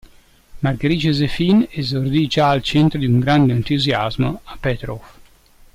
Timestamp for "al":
2.49-2.63